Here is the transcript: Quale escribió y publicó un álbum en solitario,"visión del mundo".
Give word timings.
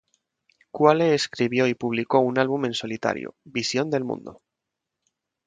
Quale 0.71 1.13
escribió 1.13 1.67
y 1.67 1.75
publicó 1.75 2.17
un 2.21 2.39
álbum 2.39 2.65
en 2.65 2.73
solitario,"visión 2.73 3.91
del 3.91 4.03
mundo". 4.03 4.41